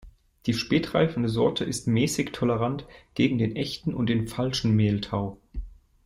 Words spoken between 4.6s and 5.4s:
Mehltau.